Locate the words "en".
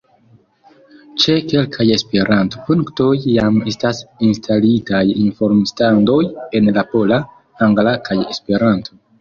6.61-6.75